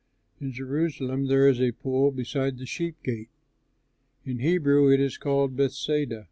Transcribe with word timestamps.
In 0.39 0.51
Jerusalem 0.51 1.27
there 1.27 1.47
is 1.47 1.61
a 1.61 1.73
pool 1.73 2.09
beside 2.09 2.57
the 2.57 2.65
sheep 2.65 2.95
gate. 3.03 3.29
In 4.25 4.39
Hebrew 4.39 4.91
it 4.91 4.99
is 4.99 5.19
called, 5.19 5.55
Bethesda. 5.55 6.19